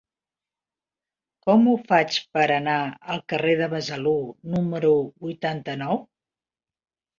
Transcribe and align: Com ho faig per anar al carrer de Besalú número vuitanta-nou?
Com 1.47 1.67
ho 1.71 1.75
faig 1.91 2.17
per 2.39 2.47
anar 2.55 2.79
al 3.17 3.23
carrer 3.35 3.55
de 3.61 3.69
Besalú 3.75 4.17
número 4.57 4.93
vuitanta-nou? 5.29 6.05